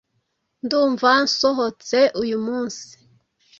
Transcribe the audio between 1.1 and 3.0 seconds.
nsohotse uyu munsi.